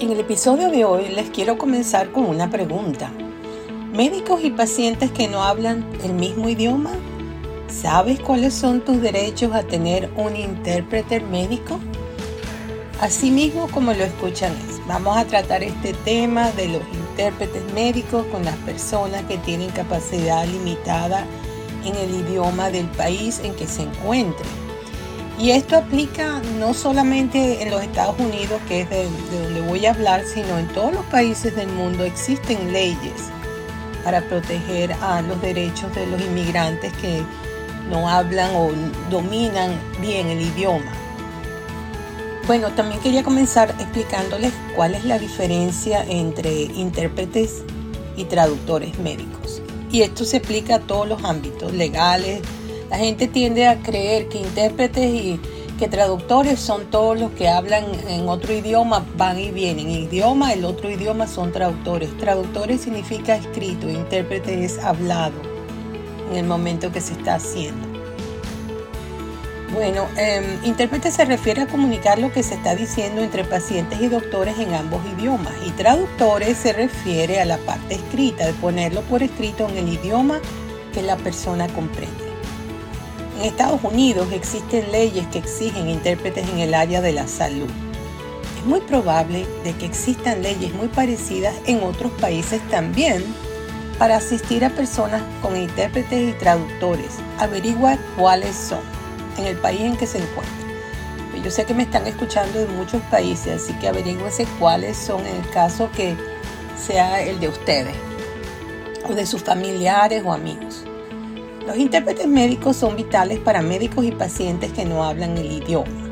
En 0.00 0.12
el 0.12 0.20
episodio 0.20 0.70
de 0.70 0.84
hoy 0.84 1.08
les 1.08 1.28
quiero 1.30 1.58
comenzar 1.58 2.12
con 2.12 2.26
una 2.26 2.48
pregunta. 2.48 3.10
¿Médicos 3.92 4.44
y 4.44 4.50
pacientes 4.50 5.10
que 5.10 5.26
no 5.26 5.42
hablan 5.42 5.84
el 6.04 6.12
mismo 6.12 6.48
idioma? 6.48 6.92
¿Sabes 7.66 8.20
cuáles 8.20 8.54
son 8.54 8.80
tus 8.80 9.00
derechos 9.00 9.52
a 9.54 9.64
tener 9.64 10.08
un 10.14 10.36
intérprete 10.36 11.18
médico? 11.18 11.80
Asimismo, 13.00 13.66
como 13.72 13.92
lo 13.92 14.04
escuchan, 14.04 14.54
vamos 14.86 15.16
a 15.16 15.24
tratar 15.24 15.64
este 15.64 15.92
tema 16.04 16.52
de 16.52 16.68
los 16.68 16.82
intérpretes 16.94 17.62
médicos 17.74 18.24
con 18.26 18.44
las 18.44 18.56
personas 18.58 19.24
que 19.24 19.38
tienen 19.38 19.70
capacidad 19.70 20.46
limitada 20.46 21.26
en 21.84 21.96
el 21.96 22.14
idioma 22.24 22.70
del 22.70 22.86
país 22.86 23.40
en 23.42 23.52
que 23.56 23.66
se 23.66 23.82
encuentren. 23.82 24.67
Y 25.38 25.52
esto 25.52 25.76
aplica 25.76 26.40
no 26.58 26.74
solamente 26.74 27.62
en 27.62 27.70
los 27.70 27.80
Estados 27.82 28.18
Unidos, 28.18 28.60
que 28.66 28.80
es 28.80 28.90
de, 28.90 29.04
donde 29.04 29.60
voy 29.60 29.86
a 29.86 29.92
hablar, 29.92 30.24
sino 30.24 30.58
en 30.58 30.66
todos 30.68 30.92
los 30.92 31.04
países 31.06 31.54
del 31.54 31.68
mundo 31.68 32.04
existen 32.04 32.72
leyes 32.72 33.30
para 34.02 34.20
proteger 34.22 34.92
a 34.94 35.22
los 35.22 35.40
derechos 35.40 35.94
de 35.94 36.06
los 36.06 36.20
inmigrantes 36.20 36.92
que 36.94 37.22
no 37.88 38.08
hablan 38.08 38.50
o 38.54 38.70
dominan 39.10 39.78
bien 40.00 40.26
el 40.26 40.40
idioma. 40.40 40.92
Bueno, 42.48 42.70
también 42.72 43.00
quería 43.00 43.22
comenzar 43.22 43.74
explicándoles 43.78 44.52
cuál 44.74 44.94
es 44.94 45.04
la 45.04 45.18
diferencia 45.18 46.04
entre 46.08 46.62
intérpretes 46.62 47.62
y 48.16 48.24
traductores 48.24 48.98
médicos. 48.98 49.62
Y 49.92 50.02
esto 50.02 50.24
se 50.24 50.38
aplica 50.38 50.76
a 50.76 50.80
todos 50.80 51.06
los 51.06 51.22
ámbitos 51.24 51.72
legales, 51.72 52.40
la 52.90 52.98
gente 52.98 53.28
tiende 53.28 53.66
a 53.66 53.80
creer 53.80 54.28
que 54.28 54.38
intérpretes 54.38 55.04
y 55.04 55.40
que 55.78 55.88
traductores 55.88 56.58
son 56.58 56.90
todos 56.90 57.18
los 57.18 57.30
que 57.32 57.48
hablan 57.48 57.84
en 58.08 58.28
otro 58.28 58.52
idioma, 58.52 59.06
van 59.16 59.38
y 59.38 59.50
vienen. 59.50 59.90
Idioma, 59.90 60.52
el 60.52 60.64
otro 60.64 60.90
idioma 60.90 61.26
son 61.26 61.52
traductores. 61.52 62.16
Traductores 62.18 62.80
significa 62.80 63.36
escrito, 63.36 63.88
intérprete 63.88 64.64
es 64.64 64.78
hablado 64.78 65.40
en 66.30 66.38
el 66.38 66.46
momento 66.46 66.90
que 66.90 67.00
se 67.00 67.12
está 67.12 67.36
haciendo. 67.36 67.86
Bueno, 69.72 70.06
eh, 70.16 70.58
intérprete 70.64 71.10
se 71.12 71.24
refiere 71.26 71.62
a 71.62 71.66
comunicar 71.66 72.18
lo 72.18 72.32
que 72.32 72.42
se 72.42 72.54
está 72.54 72.74
diciendo 72.74 73.22
entre 73.22 73.44
pacientes 73.44 74.00
y 74.00 74.08
doctores 74.08 74.58
en 74.58 74.74
ambos 74.74 75.00
idiomas 75.16 75.52
y 75.64 75.70
traductores 75.72 76.56
se 76.56 76.72
refiere 76.72 77.38
a 77.38 77.44
la 77.44 77.58
parte 77.58 77.94
escrita, 77.94 78.46
de 78.46 78.54
ponerlo 78.54 79.02
por 79.02 79.22
escrito 79.22 79.68
en 79.68 79.76
el 79.76 79.88
idioma 79.92 80.40
que 80.92 81.02
la 81.02 81.16
persona 81.16 81.68
comprende. 81.68 82.27
En 83.38 83.44
Estados 83.44 83.78
Unidos 83.84 84.32
existen 84.32 84.90
leyes 84.90 85.24
que 85.28 85.38
exigen 85.38 85.88
intérpretes 85.88 86.48
en 86.48 86.58
el 86.58 86.74
área 86.74 87.00
de 87.00 87.12
la 87.12 87.28
salud. 87.28 87.68
Es 88.58 88.66
muy 88.66 88.80
probable 88.80 89.46
de 89.62 89.74
que 89.74 89.86
existan 89.86 90.42
leyes 90.42 90.74
muy 90.74 90.88
parecidas 90.88 91.54
en 91.66 91.84
otros 91.84 92.10
países 92.20 92.60
también 92.68 93.24
para 93.96 94.16
asistir 94.16 94.64
a 94.64 94.70
personas 94.70 95.22
con 95.40 95.56
intérpretes 95.56 96.30
y 96.30 96.32
traductores. 96.32 97.18
Averigua 97.38 97.96
cuáles 98.16 98.56
son 98.56 98.80
en 99.36 99.46
el 99.46 99.56
país 99.58 99.82
en 99.82 99.96
que 99.96 100.08
se 100.08 100.18
encuentran. 100.18 100.58
Yo 101.44 101.52
sé 101.52 101.64
que 101.64 101.74
me 101.74 101.84
están 101.84 102.08
escuchando 102.08 102.58
de 102.58 102.66
muchos 102.66 103.00
países, 103.02 103.62
así 103.62 103.72
que 103.74 103.86
averigüense 103.86 104.48
cuáles 104.58 104.96
son 104.96 105.24
en 105.24 105.36
el 105.36 105.50
caso 105.50 105.88
que 105.92 106.16
sea 106.76 107.22
el 107.22 107.38
de 107.38 107.46
ustedes 107.46 107.94
o 109.08 109.14
de 109.14 109.24
sus 109.24 109.44
familiares 109.44 110.24
o 110.26 110.32
amigos. 110.32 110.87
Los 111.68 111.76
intérpretes 111.76 112.26
médicos 112.26 112.78
son 112.78 112.96
vitales 112.96 113.40
para 113.40 113.60
médicos 113.60 114.02
y 114.06 114.10
pacientes 114.10 114.72
que 114.72 114.86
no 114.86 115.04
hablan 115.04 115.36
el 115.36 115.52
idioma. 115.52 116.08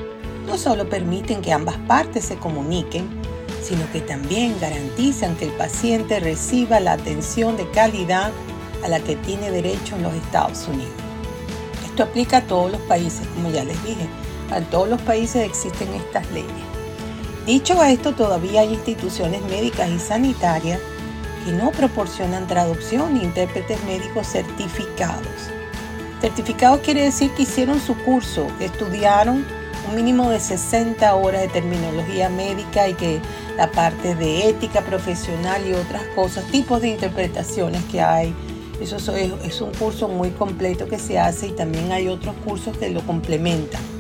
No 0.47 0.59
solo 0.59 0.87
permiten 0.87 1.41
que 1.41 1.51
ambas 1.51 1.79
partes 1.89 2.27
se 2.27 2.37
comuniquen, 2.37 3.09
sino 3.63 3.91
que 3.91 4.03
también 4.03 4.55
garantizan 4.61 5.35
que 5.35 5.47
el 5.47 5.53
paciente 5.53 6.21
reciba 6.21 6.79
la 6.79 6.93
atención 6.93 7.57
de 7.57 7.71
calidad 7.71 8.33
a 8.85 8.89
la 8.89 9.01
que 9.01 9.17
tiene 9.17 9.51
derecho 9.51 9.97
en 9.97 10.03
los 10.03 10.13
Estados 10.13 10.69
Unidos. 10.69 10.93
Esto 11.87 12.03
aplica 12.03 12.37
a 12.37 12.47
todos 12.47 12.73
los 12.73 12.81
países, 12.83 13.27
como 13.29 13.49
ya 13.49 13.65
les 13.65 13.83
dije. 13.83 14.07
A 14.51 14.61
todos 14.61 14.91
los 14.91 15.01
países 15.01 15.43
existen 15.43 15.89
estas 15.95 16.31
leyes. 16.33 16.51
Dicho 17.47 17.83
esto, 17.83 18.13
todavía 18.13 18.61
hay 18.61 18.75
instituciones 18.75 19.41
médicas 19.45 19.89
y 19.89 19.99
sanitarias 20.01 20.81
que 21.47 21.53
no 21.53 21.71
proporcionan 21.71 22.49
traducción 22.49 23.15
ni 23.15 23.23
intérpretes 23.23 23.83
médicos 23.85 24.27
certificados. 24.27 25.53
Certificados 26.21 26.81
quiere 26.81 27.05
decir 27.05 27.31
que 27.37 27.45
hicieron 27.45 27.79
su 27.79 27.97
curso, 27.99 28.49
que 28.59 28.65
estudiaron 28.65 29.47
un 29.89 29.95
mínimo 29.95 30.29
de 30.29 30.41
60 30.41 31.15
horas 31.15 31.43
de 31.43 31.49
terminología 31.49 32.29
médica 32.29 32.89
y 32.89 32.95
que 32.95 33.21
la 33.57 33.71
parte 33.71 34.17
de 34.17 34.49
ética 34.49 34.81
profesional 34.81 35.63
y 35.65 35.75
otras 35.75 36.03
cosas, 36.17 36.45
tipos 36.51 36.83
de 36.83 36.89
interpretaciones 36.89 37.85
que 37.85 38.01
hay. 38.01 38.35
Eso 38.81 38.97
es, 39.15 39.61
un 39.61 39.73
curso 39.73 40.09
muy 40.09 40.31
completo 40.31 40.89
que 40.89 40.99
se 40.99 41.21
hace 41.21 41.47
y 41.47 41.53
también 41.53 41.93
hay 41.93 42.09
otros 42.09 42.35
cursos 42.45 42.77
que 42.77 42.91
lo 42.91 43.03
complementan 43.03 43.96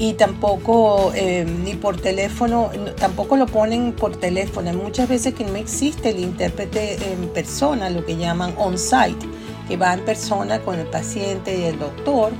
y 0.00 0.14
tampoco 0.14 1.12
eh, 1.14 1.44
ni 1.44 1.74
por 1.74 2.00
teléfono, 2.00 2.70
tampoco 2.98 3.36
lo 3.36 3.44
ponen 3.44 3.92
por 3.92 4.16
teléfono. 4.16 4.72
Muchas 4.72 5.10
veces 5.10 5.34
que 5.34 5.44
no 5.44 5.56
existe 5.56 6.08
el 6.08 6.20
intérprete 6.20 7.12
en 7.12 7.28
persona, 7.28 7.90
lo 7.90 8.06
que 8.06 8.16
llaman 8.16 8.54
on-site, 8.56 9.26
que 9.68 9.76
va 9.76 9.92
en 9.92 10.00
persona 10.00 10.60
con 10.60 10.78
el 10.78 10.86
paciente 10.86 11.54
y 11.54 11.64
el 11.64 11.78
doctor, 11.78 12.32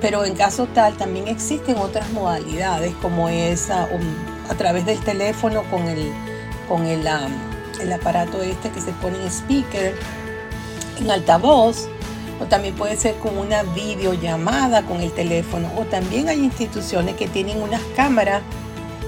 pero 0.00 0.24
en 0.24 0.34
caso 0.34 0.66
tal 0.72 0.96
también 0.96 1.28
existen 1.28 1.76
otras 1.76 2.10
modalidades 2.12 2.94
como 3.02 3.28
esa 3.28 3.86
um, 3.92 4.50
a 4.50 4.54
través 4.54 4.86
del 4.86 4.98
teléfono 5.00 5.62
con 5.70 5.86
el, 5.86 6.10
con 6.70 6.86
el, 6.86 7.00
um, 7.00 7.82
el 7.82 7.92
aparato 7.92 8.40
este 8.42 8.70
que 8.70 8.80
se 8.80 8.92
pone 8.92 9.18
en 9.18 9.30
speaker, 9.30 9.94
en 11.02 11.10
altavoz 11.10 11.86
o 12.40 12.46
también 12.46 12.74
puede 12.74 12.96
ser 12.96 13.16
con 13.16 13.36
una 13.38 13.62
videollamada 13.62 14.82
con 14.82 15.00
el 15.00 15.12
teléfono 15.12 15.70
o 15.76 15.84
también 15.84 16.28
hay 16.28 16.40
instituciones 16.40 17.16
que 17.16 17.28
tienen 17.28 17.62
unas 17.62 17.82
cámaras 17.96 18.42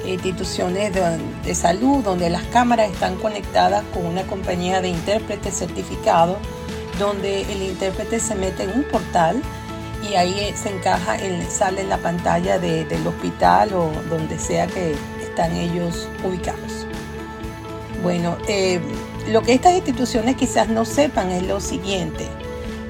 instituciones 0.04 0.92
de, 0.94 1.54
salud 1.54 2.04
donde 2.04 2.30
las 2.30 2.44
cámaras 2.44 2.90
están 2.90 3.16
conectadas 3.16 3.84
con 3.92 4.06
una 4.06 4.22
compañía 4.22 4.80
de 4.80 4.88
intérpretes 4.88 5.58
certificados 5.58 6.36
donde 6.98 7.42
el 7.42 7.62
intérprete 7.62 8.20
se 8.20 8.34
mete 8.34 8.64
en 8.64 8.70
un 8.70 8.84
portal 8.84 9.42
y 10.08 10.14
ahí 10.14 10.52
se 10.54 10.70
encaja, 10.70 11.16
en, 11.18 11.50
sale 11.50 11.80
en 11.80 11.88
la 11.88 11.98
pantalla 11.98 12.58
del 12.58 13.06
hospital 13.06 13.72
o 13.74 13.90
donde 14.08 14.38
sea 14.38 14.66
que 14.66 14.94
están 15.20 15.52
ellos 15.56 16.08
ubicados. 16.24 16.86
Bueno, 18.02 18.36
eh, 18.46 18.80
lo 19.28 19.42
que 19.42 19.54
estas 19.54 19.74
instituciones 19.74 20.36
quizás 20.36 20.68
no 20.68 20.84
sepan 20.84 21.30
es 21.32 21.42
lo 21.42 21.60
siguiente 21.60 22.28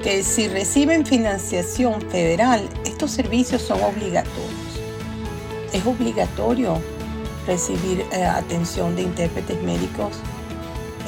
que 0.03 0.23
si 0.23 0.47
reciben 0.47 1.05
financiación 1.05 2.01
federal, 2.01 2.67
estos 2.85 3.11
servicios 3.11 3.61
son 3.61 3.81
obligatorios. 3.81 4.51
Es 5.73 5.85
obligatorio 5.85 6.79
recibir 7.45 8.05
eh, 8.11 8.23
atención 8.23 8.95
de 8.95 9.03
intérpretes 9.03 9.61
médicos 9.63 10.13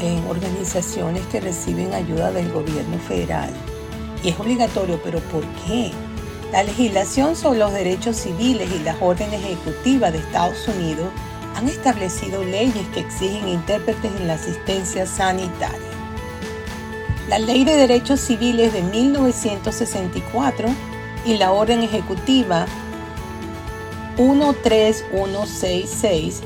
en 0.02 0.26
organizaciones 0.28 1.22
que 1.28 1.42
reciben 1.42 1.94
ayuda 1.94 2.32
del 2.32 2.52
gobierno 2.52 2.98
federal. 3.00 3.50
Y 4.24 4.30
es 4.30 4.40
obligatorio, 4.40 5.00
pero 5.04 5.20
¿por 5.20 5.44
qué? 5.66 5.92
La 6.52 6.64
legislación 6.64 7.36
sobre 7.36 7.60
los 7.60 7.74
derechos 7.74 8.18
civiles 8.18 8.70
y 8.74 8.84
las 8.84 9.00
órdenes 9.02 9.42
ejecutivas 9.44 10.12
de 10.12 10.20
Estados 10.20 10.68
Unidos 10.68 11.10
han 11.56 11.68
establecido 11.68 12.44
leyes 12.44 12.88
que 12.94 13.02
exigen 13.02 13.48
intérpretes 13.48 14.12
en 14.20 14.28
la 14.28 14.34
asistencia 14.34 15.06
sanitaria. 15.06 15.89
La 17.30 17.38
Ley 17.38 17.64
de 17.64 17.78
Derechos 17.78 18.20
Civiles 18.22 18.74
de 18.74 18.82
1964 18.82 20.68
y 21.28 21.38
la 21.38 21.52
Orden 21.52 21.84
Ejecutiva 21.84 22.66
13166, 24.18 26.42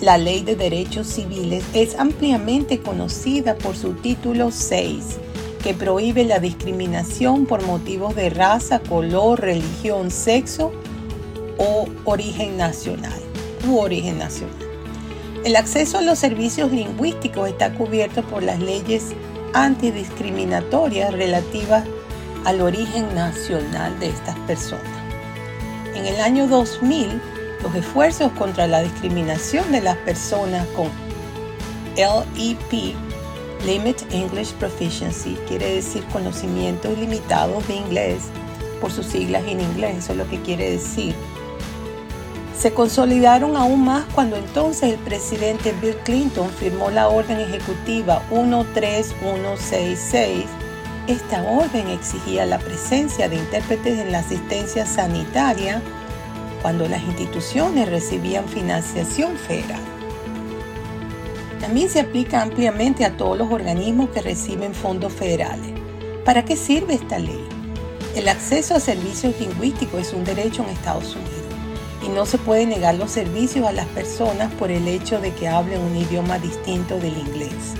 la 0.00 0.18
Ley 0.18 0.44
de 0.44 0.54
Derechos 0.54 1.08
Civiles, 1.08 1.64
es 1.74 1.98
ampliamente 1.98 2.78
conocida 2.78 3.56
por 3.56 3.76
su 3.76 3.94
título 3.94 4.52
6, 4.52 5.18
que 5.60 5.74
prohíbe 5.74 6.22
la 6.22 6.38
discriminación 6.38 7.44
por 7.44 7.66
motivos 7.66 8.14
de 8.14 8.30
raza, 8.30 8.78
color, 8.78 9.40
religión, 9.40 10.12
sexo 10.12 10.70
o 11.58 11.88
origen 12.04 12.56
nacional 12.56 13.20
u 13.68 13.78
origen 13.78 14.18
nacional. 14.18 14.54
El 15.44 15.56
acceso 15.56 15.98
a 15.98 16.02
los 16.02 16.20
servicios 16.20 16.70
lingüísticos 16.70 17.48
está 17.48 17.74
cubierto 17.74 18.22
por 18.22 18.44
las 18.44 18.60
leyes 18.60 19.16
antidiscriminatorias 19.52 21.12
relativas 21.12 21.84
al 22.44 22.60
origen 22.60 23.14
nacional 23.14 23.98
de 24.00 24.08
estas 24.08 24.36
personas. 24.40 24.84
En 25.94 26.06
el 26.06 26.20
año 26.20 26.48
2000, 26.48 27.20
los 27.62 27.74
esfuerzos 27.74 28.32
contra 28.32 28.66
la 28.66 28.82
discriminación 28.82 29.70
de 29.70 29.80
las 29.80 29.96
personas 29.98 30.66
con 30.68 30.88
LEP, 31.96 32.94
Limit 33.64 34.02
English 34.10 34.52
Proficiency, 34.54 35.36
quiere 35.46 35.76
decir 35.76 36.04
conocimientos 36.12 36.98
limitados 36.98 37.66
de 37.68 37.76
inglés, 37.76 38.24
por 38.80 38.90
sus 38.90 39.06
siglas 39.06 39.44
en 39.46 39.60
inglés, 39.60 39.98
eso 39.98 40.12
es 40.12 40.18
lo 40.18 40.28
que 40.28 40.40
quiere 40.40 40.70
decir, 40.72 41.14
se 42.62 42.72
consolidaron 42.72 43.56
aún 43.56 43.84
más 43.84 44.04
cuando 44.14 44.36
entonces 44.36 44.92
el 44.92 44.98
presidente 45.00 45.74
Bill 45.82 45.96
Clinton 46.04 46.48
firmó 46.48 46.90
la 46.90 47.08
orden 47.08 47.40
ejecutiva 47.40 48.22
13166. 48.30 50.44
Esta 51.08 51.42
orden 51.42 51.88
exigía 51.88 52.46
la 52.46 52.60
presencia 52.60 53.28
de 53.28 53.34
intérpretes 53.34 53.98
en 53.98 54.12
la 54.12 54.20
asistencia 54.20 54.86
sanitaria 54.86 55.82
cuando 56.62 56.86
las 56.86 57.02
instituciones 57.02 57.88
recibían 57.88 58.46
financiación 58.46 59.36
federal. 59.36 59.82
También 61.60 61.90
se 61.90 61.98
aplica 61.98 62.42
ampliamente 62.42 63.04
a 63.04 63.16
todos 63.16 63.38
los 63.38 63.50
organismos 63.50 64.10
que 64.10 64.22
reciben 64.22 64.72
fondos 64.72 65.12
federales. 65.12 65.72
¿Para 66.24 66.44
qué 66.44 66.54
sirve 66.54 66.94
esta 66.94 67.18
ley? 67.18 67.44
El 68.14 68.28
acceso 68.28 68.76
a 68.76 68.78
servicios 68.78 69.34
lingüísticos 69.40 70.00
es 70.00 70.12
un 70.12 70.22
derecho 70.22 70.62
en 70.62 70.68
Estados 70.68 71.16
Unidos 71.16 71.41
y 72.04 72.08
no 72.08 72.26
se 72.26 72.38
puede 72.38 72.66
negar 72.66 72.96
los 72.96 73.10
servicios 73.10 73.66
a 73.66 73.72
las 73.72 73.86
personas 73.86 74.52
por 74.54 74.70
el 74.70 74.88
hecho 74.88 75.20
de 75.20 75.32
que 75.32 75.48
hablen 75.48 75.80
un 75.80 75.96
idioma 75.96 76.38
distinto 76.38 76.98
del 76.98 77.16
inglés. 77.16 77.74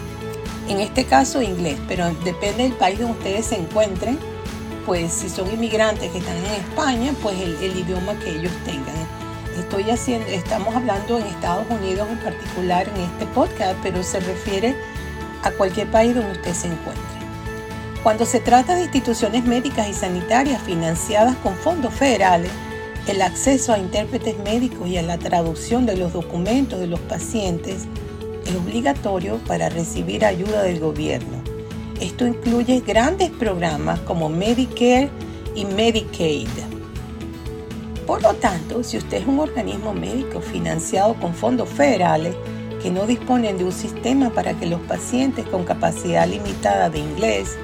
En 0.68 0.80
este 0.80 1.04
caso 1.04 1.42
inglés, 1.42 1.78
pero 1.88 2.10
depende 2.24 2.62
del 2.62 2.72
país 2.72 2.98
donde 2.98 3.18
ustedes 3.18 3.46
se 3.46 3.56
encuentren, 3.56 4.18
pues 4.86 5.12
si 5.12 5.28
son 5.28 5.50
inmigrantes 5.52 6.10
que 6.10 6.18
están 6.18 6.36
en 6.36 6.52
España, 6.68 7.12
pues 7.22 7.38
el, 7.40 7.56
el 7.56 7.78
idioma 7.78 8.18
que 8.20 8.30
ellos 8.30 8.52
tengan. 8.64 8.94
Estoy 9.58 9.90
haciendo, 9.90 10.26
estamos 10.28 10.74
hablando 10.74 11.18
en 11.18 11.26
Estados 11.26 11.66
Unidos 11.68 12.08
en 12.10 12.18
particular 12.18 12.88
en 12.94 13.02
este 13.02 13.26
podcast, 13.26 13.76
pero 13.82 14.02
se 14.02 14.20
refiere 14.20 14.74
a 15.42 15.50
cualquier 15.50 15.90
país 15.90 16.14
donde 16.14 16.32
usted 16.32 16.54
se 16.54 16.68
encuentre. 16.68 17.02
Cuando 18.02 18.24
se 18.24 18.40
trata 18.40 18.74
de 18.74 18.82
instituciones 18.82 19.44
médicas 19.44 19.88
y 19.88 19.94
sanitarias 19.94 20.60
financiadas 20.62 21.36
con 21.36 21.54
fondos 21.54 21.94
federales, 21.94 22.50
el 23.08 23.20
acceso 23.20 23.72
a 23.72 23.78
intérpretes 23.78 24.38
médicos 24.38 24.88
y 24.88 24.96
a 24.96 25.02
la 25.02 25.18
traducción 25.18 25.86
de 25.86 25.96
los 25.96 26.12
documentos 26.12 26.78
de 26.78 26.86
los 26.86 27.00
pacientes 27.00 27.86
es 28.46 28.54
obligatorio 28.54 29.38
para 29.46 29.68
recibir 29.68 30.24
ayuda 30.24 30.62
del 30.62 30.78
gobierno. 30.78 31.42
Esto 32.00 32.26
incluye 32.26 32.80
grandes 32.80 33.30
programas 33.30 34.00
como 34.00 34.28
Medicare 34.28 35.10
y 35.54 35.64
Medicaid. 35.64 36.48
Por 38.06 38.22
lo 38.22 38.34
tanto, 38.34 38.82
si 38.82 38.98
usted 38.98 39.18
es 39.18 39.26
un 39.26 39.40
organismo 39.40 39.92
médico 39.92 40.40
financiado 40.40 41.14
con 41.14 41.34
fondos 41.34 41.68
federales 41.68 42.34
que 42.82 42.90
no 42.90 43.06
disponen 43.06 43.58
de 43.58 43.64
un 43.64 43.72
sistema 43.72 44.30
para 44.30 44.54
que 44.54 44.66
los 44.66 44.80
pacientes 44.82 45.46
con 45.46 45.64
capacidad 45.64 46.26
limitada 46.26 46.90
de 46.90 46.98
inglés 46.98 47.56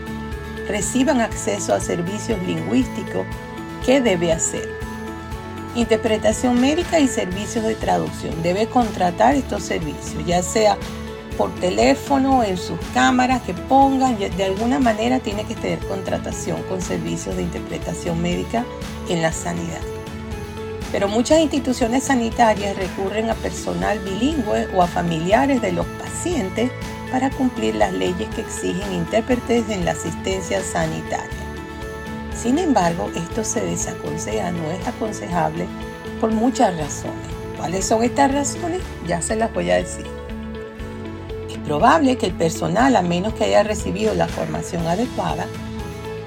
reciban 0.68 1.20
acceso 1.20 1.74
a 1.74 1.80
servicios 1.80 2.40
lingüísticos, 2.46 3.24
¿qué 3.84 4.00
debe 4.00 4.32
hacer? 4.32 4.77
Interpretación 5.78 6.60
médica 6.60 6.98
y 6.98 7.06
servicios 7.06 7.64
de 7.64 7.76
traducción. 7.76 8.42
Debe 8.42 8.66
contratar 8.66 9.36
estos 9.36 9.62
servicios, 9.62 10.26
ya 10.26 10.42
sea 10.42 10.76
por 11.36 11.54
teléfono, 11.54 12.42
en 12.42 12.56
sus 12.56 12.80
cámaras 12.92 13.42
que 13.42 13.54
pongan, 13.54 14.18
de 14.18 14.44
alguna 14.44 14.80
manera 14.80 15.20
tiene 15.20 15.44
que 15.44 15.54
tener 15.54 15.78
contratación 15.86 16.64
con 16.64 16.82
servicios 16.82 17.36
de 17.36 17.42
interpretación 17.42 18.20
médica 18.20 18.64
en 19.08 19.22
la 19.22 19.30
sanidad. 19.30 19.78
Pero 20.90 21.06
muchas 21.06 21.38
instituciones 21.38 22.02
sanitarias 22.02 22.76
recurren 22.76 23.30
a 23.30 23.34
personal 23.34 24.00
bilingüe 24.00 24.66
o 24.74 24.82
a 24.82 24.88
familiares 24.88 25.62
de 25.62 25.70
los 25.70 25.86
pacientes 25.86 26.72
para 27.12 27.30
cumplir 27.30 27.76
las 27.76 27.92
leyes 27.92 28.28
que 28.34 28.40
exigen 28.40 28.92
intérpretes 28.92 29.70
en 29.70 29.84
la 29.84 29.92
asistencia 29.92 30.60
sanitaria. 30.60 31.47
Sin 32.40 32.58
embargo, 32.58 33.10
esto 33.16 33.42
se 33.42 33.60
desaconseja, 33.60 34.52
no 34.52 34.70
es 34.70 34.86
aconsejable 34.86 35.66
por 36.20 36.30
muchas 36.30 36.76
razones. 36.76 37.26
¿Cuáles 37.56 37.84
son 37.84 38.04
estas 38.04 38.32
razones? 38.32 38.80
Ya 39.08 39.20
se 39.20 39.34
las 39.34 39.52
voy 39.52 39.70
a 39.70 39.76
decir. 39.76 40.06
Es 41.50 41.58
probable 41.58 42.16
que 42.16 42.26
el 42.26 42.34
personal, 42.34 42.94
a 42.94 43.02
menos 43.02 43.34
que 43.34 43.44
haya 43.44 43.64
recibido 43.64 44.14
la 44.14 44.28
formación 44.28 44.86
adecuada, 44.86 45.46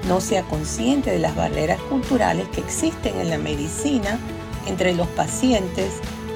no 0.06 0.20
sea 0.20 0.42
consciente 0.42 1.10
de 1.10 1.18
las 1.18 1.34
barreras 1.34 1.80
culturales 1.82 2.46
que 2.48 2.60
existen 2.60 3.18
en 3.18 3.30
la 3.30 3.38
medicina 3.38 4.18
entre 4.66 4.94
los 4.94 5.06
pacientes 5.08 5.92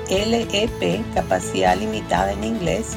LEP, 0.09 1.05
capacidad 1.13 1.77
limitada 1.77 2.33
en 2.33 2.45
inglés, 2.45 2.97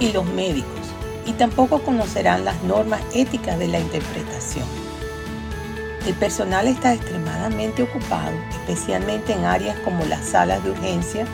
y 0.00 0.10
los 0.12 0.24
médicos, 0.24 0.80
y 1.26 1.32
tampoco 1.32 1.82
conocerán 1.82 2.44
las 2.44 2.62
normas 2.64 3.02
éticas 3.14 3.58
de 3.58 3.68
la 3.68 3.78
interpretación. 3.78 4.89
El 6.06 6.14
personal 6.14 6.66
está 6.66 6.94
extremadamente 6.94 7.82
ocupado, 7.82 8.32
especialmente 8.50 9.34
en 9.34 9.44
áreas 9.44 9.78
como 9.80 10.04
las 10.06 10.26
salas 10.26 10.64
de 10.64 10.70
urgencia, 10.70 11.26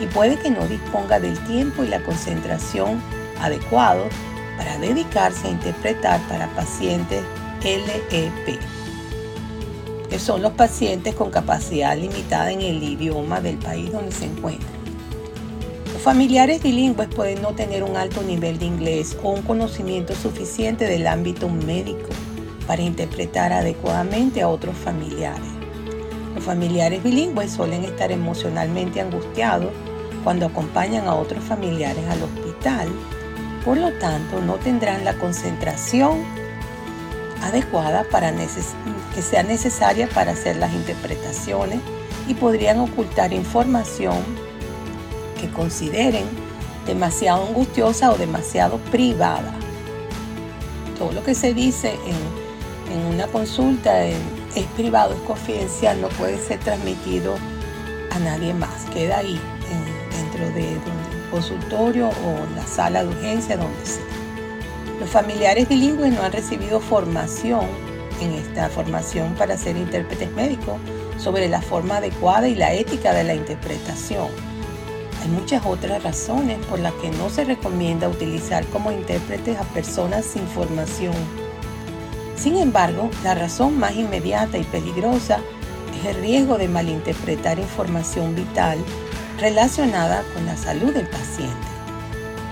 y 0.00 0.06
puede 0.06 0.36
que 0.38 0.50
no 0.50 0.66
disponga 0.66 1.20
del 1.20 1.38
tiempo 1.46 1.84
y 1.84 1.88
la 1.88 2.02
concentración 2.02 3.00
adecuados 3.40 4.12
para 4.56 4.78
dedicarse 4.78 5.46
a 5.46 5.50
interpretar 5.50 6.20
para 6.28 6.48
pacientes 6.54 7.22
LEP, 7.62 8.58
que 10.08 10.18
son 10.18 10.42
los 10.42 10.52
pacientes 10.52 11.14
con 11.14 11.30
capacidad 11.30 11.96
limitada 11.96 12.50
en 12.50 12.62
el 12.62 12.82
idioma 12.82 13.40
del 13.40 13.58
país 13.58 13.92
donde 13.92 14.12
se 14.12 14.24
encuentran. 14.24 14.72
Los 15.92 16.02
familiares 16.02 16.62
bilingües 16.62 17.08
pueden 17.08 17.42
no 17.42 17.54
tener 17.54 17.84
un 17.84 17.96
alto 17.96 18.22
nivel 18.22 18.58
de 18.58 18.64
inglés 18.64 19.16
o 19.22 19.30
un 19.30 19.42
conocimiento 19.42 20.14
suficiente 20.14 20.86
del 20.86 21.06
ámbito 21.06 21.48
médico 21.48 22.08
para 22.70 22.82
interpretar 22.82 23.52
adecuadamente 23.52 24.42
a 24.42 24.48
otros 24.48 24.76
familiares. 24.76 25.48
Los 26.36 26.44
familiares 26.44 27.02
bilingües 27.02 27.50
suelen 27.50 27.84
estar 27.84 28.12
emocionalmente 28.12 29.00
angustiados 29.00 29.72
cuando 30.22 30.46
acompañan 30.46 31.08
a 31.08 31.16
otros 31.16 31.42
familiares 31.42 32.04
al 32.08 32.22
hospital, 32.22 32.88
por 33.64 33.76
lo 33.76 33.92
tanto 33.94 34.40
no 34.40 34.54
tendrán 34.54 35.04
la 35.04 35.14
concentración 35.14 36.22
adecuada 37.42 38.04
para 38.04 38.32
que 38.32 39.20
sea 39.20 39.42
necesaria 39.42 40.08
para 40.08 40.30
hacer 40.30 40.54
las 40.54 40.72
interpretaciones 40.72 41.80
y 42.28 42.34
podrían 42.34 42.78
ocultar 42.78 43.32
información 43.32 44.18
que 45.40 45.50
consideren 45.50 46.24
demasiado 46.86 47.48
angustiosa 47.48 48.12
o 48.12 48.16
demasiado 48.16 48.78
privada. 48.92 49.52
Todo 50.96 51.10
lo 51.10 51.24
que 51.24 51.34
se 51.34 51.52
dice 51.52 51.94
en 52.06 52.49
en 52.90 53.06
una 53.06 53.26
consulta 53.28 54.04
es 54.04 54.66
privado, 54.76 55.14
es 55.14 55.20
confidencial, 55.20 56.00
no 56.00 56.08
puede 56.08 56.38
ser 56.38 56.58
transmitido 56.60 57.36
a 58.10 58.18
nadie 58.18 58.52
más. 58.52 58.84
Queda 58.92 59.18
ahí, 59.18 59.40
dentro 60.16 60.50
de, 60.54 60.68
un 60.74 61.30
consultorio 61.30 62.08
o 62.08 62.56
la 62.56 62.66
sala 62.66 63.04
de 63.04 63.10
urgencia, 63.10 63.56
donde 63.56 63.86
sea. 63.86 64.02
Los 64.98 65.08
familiares 65.08 65.68
bilingües 65.68 66.12
no 66.12 66.22
han 66.22 66.32
recibido 66.32 66.80
formación 66.80 67.66
en 68.20 68.32
esta 68.32 68.68
formación 68.68 69.34
para 69.34 69.56
ser 69.56 69.76
intérpretes 69.76 70.30
médicos 70.32 70.78
sobre 71.16 71.48
la 71.48 71.62
forma 71.62 71.98
adecuada 71.98 72.48
y 72.48 72.54
la 72.54 72.74
ética 72.74 73.14
de 73.14 73.24
la 73.24 73.34
interpretación. 73.34 74.28
Hay 75.22 75.28
muchas 75.28 75.64
otras 75.64 76.02
razones 76.02 76.58
por 76.66 76.80
las 76.80 76.92
que 76.94 77.10
no 77.10 77.30
se 77.30 77.44
recomienda 77.44 78.08
utilizar 78.08 78.64
como 78.66 78.90
intérpretes 78.90 79.58
a 79.58 79.62
personas 79.64 80.24
sin 80.24 80.46
formación 80.48 81.14
sin 82.40 82.56
embargo, 82.56 83.10
la 83.22 83.34
razón 83.34 83.78
más 83.78 83.94
inmediata 83.94 84.56
y 84.56 84.64
peligrosa 84.64 85.40
es 85.98 86.06
el 86.06 86.22
riesgo 86.22 86.56
de 86.56 86.68
malinterpretar 86.68 87.58
información 87.58 88.34
vital 88.34 88.78
relacionada 89.38 90.22
con 90.32 90.46
la 90.46 90.56
salud 90.56 90.94
del 90.94 91.06
paciente. 91.06 91.54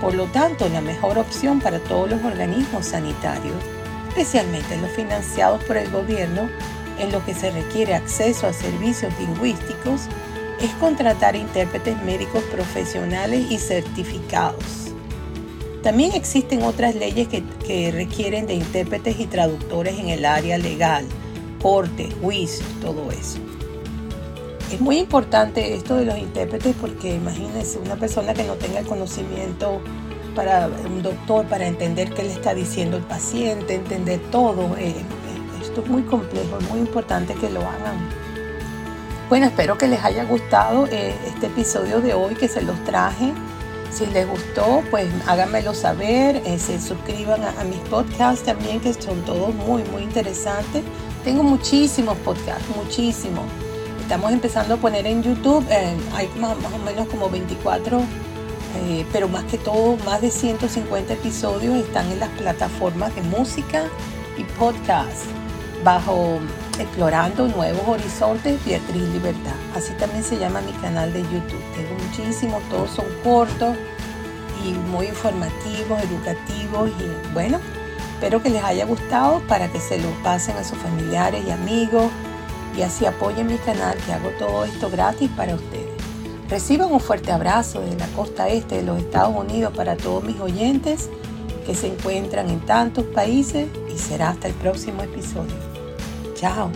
Por 0.02 0.14
lo 0.14 0.26
tanto, 0.26 0.68
la 0.68 0.82
mejor 0.82 1.18
opción 1.18 1.60
para 1.60 1.78
todos 1.80 2.10
los 2.10 2.22
organismos 2.22 2.86
sanitarios, 2.86 3.56
especialmente 4.08 4.76
los 4.76 4.90
financiados 4.90 5.64
por 5.64 5.78
el 5.78 5.90
gobierno, 5.90 6.50
en 6.98 7.10
lo 7.10 7.24
que 7.24 7.34
se 7.34 7.50
requiere 7.50 7.94
acceso 7.94 8.46
a 8.46 8.52
servicios 8.52 9.12
lingüísticos, 9.18 10.02
es 10.60 10.70
contratar 10.80 11.34
intérpretes 11.34 12.00
médicos 12.02 12.42
profesionales 12.44 13.50
y 13.50 13.58
certificados. 13.58 14.87
También 15.82 16.12
existen 16.12 16.62
otras 16.62 16.94
leyes 16.94 17.28
que, 17.28 17.90
requieren 17.92 18.46
de 18.46 18.54
intérpretes 18.54 19.20
y 19.20 19.26
traductores 19.26 19.98
en 19.98 20.08
el 20.08 20.24
área 20.24 20.58
legal, 20.58 21.06
corte, 21.62 22.08
juicio, 22.20 22.64
todo 22.80 23.10
eso. 23.12 23.38
Es 24.72 24.80
muy 24.80 24.98
importante 24.98 25.74
esto 25.74 25.96
de 25.96 26.04
los 26.04 26.18
intérpretes 26.18 26.74
porque 26.80 27.14
imagínense 27.14 27.78
una 27.78 27.96
persona 27.96 28.34
que 28.34 28.44
no 28.44 28.54
tenga 28.54 28.80
el 28.80 28.86
conocimiento 28.86 29.80
para 30.34 30.68
un 30.68 31.02
doctor 31.02 31.46
para 31.46 31.66
entender 31.66 32.10
qué 32.10 32.22
le 32.22 32.32
está 32.32 32.54
diciendo 32.54 32.96
el 32.96 33.02
paciente, 33.04 33.74
entender 33.74 34.20
todo. 34.30 34.76
Eh, 34.76 34.90
eh, 34.90 35.04
esto 35.62 35.82
es 35.82 35.88
muy 35.88 36.02
complejo, 36.02 36.58
es 36.60 36.70
muy 36.70 36.80
importante 36.80 37.34
que 37.34 37.48
lo 37.50 37.60
hagan. 37.60 38.08
Bueno, 39.28 39.46
espero 39.46 39.76
que 39.76 39.88
les 39.88 40.02
haya 40.02 40.24
gustado 40.24 40.86
eh, 40.86 41.14
este 41.26 41.46
episodio 41.46 42.00
de 42.00 42.14
hoy 42.14 42.34
que 42.34 42.48
se 42.48 42.62
los 42.62 42.82
traje. 42.84 43.32
Si 43.92 44.06
les 44.06 44.28
gustó, 44.28 44.82
pues 44.90 45.08
háganmelo 45.26 45.74
saber, 45.74 46.42
eh, 46.44 46.58
se 46.58 46.80
suscriban 46.80 47.42
a, 47.42 47.64
mis 47.64 47.80
podcasts 47.88 48.44
también, 48.44 48.80
que 48.80 48.92
son 48.92 49.22
todos 49.24 49.54
muy, 49.54 49.82
muy 49.84 50.02
interesantes. 50.02 50.84
Tengo 51.24 51.42
muchísimos 51.42 52.16
podcasts, 52.18 52.64
muchísimos. 52.76 53.44
estamos 54.00 54.32
empezando 54.32 54.74
a 54.74 54.76
poner 54.76 55.06
en 55.06 55.22
YouTube. 55.22 55.66
Eh, 55.70 55.96
hay 56.14 56.28
más, 56.38 56.56
o 56.56 56.78
menos 56.84 57.08
como 57.08 57.28
24, 57.28 58.00
eh, 58.76 59.06
pero 59.12 59.28
más 59.28 59.44
que 59.44 59.58
todo, 59.58 59.96
más 60.04 60.20
de 60.20 60.30
150 60.30 61.14
episodios 61.14 61.76
están 61.76 62.10
en 62.12 62.20
las 62.20 62.30
plataformas 62.30 63.14
de 63.14 63.22
música 63.22 63.84
y 64.36 64.44
podcast 64.58 65.24
bajo 65.82 66.38
Explorando 66.78 67.48
Nuevos 67.48 67.82
Horizontes 67.88 68.64
Beatriz 68.64 69.02
Libertad. 69.08 69.54
Así 69.74 69.92
también 69.94 70.22
se 70.22 70.38
llama 70.38 70.60
mi 70.60 70.72
canal 70.72 71.12
de 71.12 71.22
YouTube. 71.22 71.62
Tengo 71.74 71.94
muchísimos, 72.06 72.62
todos 72.70 72.90
son 72.90 73.06
cortos 73.24 73.76
y 74.64 74.72
muy 74.90 75.06
informativos, 75.06 76.00
educativos 76.02 76.90
y 76.90 77.34
bueno, 77.34 77.58
espero 78.14 78.40
que 78.40 78.50
les 78.50 78.62
haya 78.62 78.84
gustado 78.84 79.40
para 79.48 79.68
que 79.68 79.80
se 79.80 79.98
lo 79.98 80.08
pasen 80.22 80.56
a 80.56 80.62
sus 80.62 80.78
familiares 80.78 81.44
y 81.46 81.50
amigos 81.50 82.10
y 82.76 82.82
así 82.82 83.06
apoyen 83.06 83.48
mi 83.48 83.58
canal 83.58 83.96
que 84.06 84.12
hago 84.12 84.30
todo 84.38 84.64
esto 84.64 84.88
gratis 84.88 85.30
para 85.36 85.56
ustedes. 85.56 85.88
Reciban 86.48 86.92
un 86.92 87.00
fuerte 87.00 87.32
abrazo 87.32 87.80
desde 87.80 87.98
la 87.98 88.06
costa 88.08 88.48
este 88.48 88.76
de 88.76 88.82
los 88.84 88.98
Estados 88.98 89.36
Unidos 89.36 89.72
para 89.76 89.96
todos 89.96 90.22
mis 90.22 90.38
oyentes 90.40 91.10
que 91.66 91.74
se 91.74 91.88
encuentran 91.88 92.48
en 92.48 92.60
tantos 92.60 93.04
países 93.04 93.68
y 93.92 93.98
será 93.98 94.30
hasta 94.30 94.48
el 94.48 94.54
próximo 94.54 95.02
episodio. 95.02 95.67
Chao. 96.38 96.70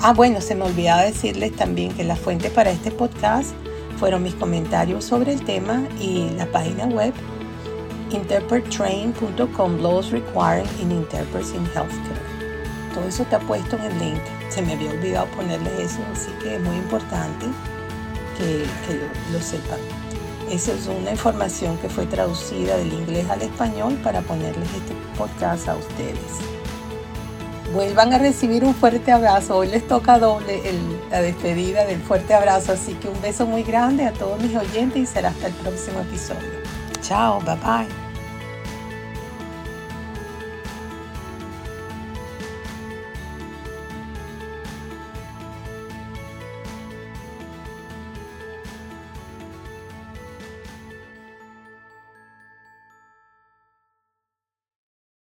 Ah, 0.00 0.14
bueno, 0.14 0.40
se 0.40 0.54
me 0.54 0.64
olvidaba 0.64 1.02
decirles 1.02 1.54
también 1.54 1.92
que 1.92 2.04
la 2.04 2.16
fuente 2.16 2.48
para 2.48 2.70
este 2.70 2.90
podcast 2.90 3.50
fueron 3.98 4.22
mis 4.22 4.34
comentarios 4.34 5.04
sobre 5.04 5.34
el 5.34 5.44
tema 5.44 5.86
y 6.00 6.30
la 6.38 6.46
página 6.46 6.86
web 6.86 7.12
interprettrain.com 8.10 9.82
laws 9.82 10.10
requiring 10.10 10.66
in 10.80 10.90
interpreters 10.90 11.50
in 11.50 11.66
healthcare. 11.74 12.18
Todo 12.94 13.06
eso 13.06 13.24
está 13.24 13.38
puesto 13.40 13.76
en 13.76 13.82
el 13.82 13.98
link. 13.98 14.20
Se 14.48 14.62
me 14.62 14.72
había 14.72 14.90
olvidado 14.90 15.26
ponerles 15.36 15.92
eso, 15.92 16.00
así 16.10 16.30
que 16.42 16.56
es 16.56 16.62
muy 16.62 16.76
importante 16.76 17.44
que, 18.38 18.64
lo, 18.94 19.36
lo 19.38 19.44
sepan. 19.44 19.80
Esa 20.50 20.72
es 20.72 20.86
una 20.86 21.10
información 21.10 21.76
que 21.78 21.90
fue 21.90 22.06
traducida 22.06 22.78
del 22.78 22.92
inglés 22.92 23.28
al 23.28 23.42
español 23.42 24.00
para 24.02 24.22
ponerles 24.22 24.68
este 24.72 24.94
podcast 25.18 25.68
a 25.68 25.76
ustedes 25.76 26.53
vuelvan 27.74 28.12
a 28.12 28.18
recibir 28.18 28.64
un 28.64 28.74
fuerte 28.74 29.12
abrazo. 29.12 29.56
Hoy 29.56 29.68
les 29.68 29.86
toca 29.86 30.18
doble 30.18 30.62
la 31.10 31.20
despedida 31.20 31.84
del 31.84 32.00
fuerte 32.00 32.32
abrazo, 32.32 32.72
así 32.72 32.94
que 32.94 33.08
un 33.08 33.20
beso 33.20 33.46
muy 33.46 33.64
grande 33.64 34.06
a 34.06 34.12
todos 34.12 34.40
mis 34.40 34.56
oyentes 34.56 35.02
y 35.02 35.06
será 35.06 35.30
hasta 35.30 35.48
el 35.48 35.54
próximo 35.54 36.00
episodio. 36.00 36.48
Chao, 37.02 37.40
bye 37.40 37.56
bye. 37.56 38.03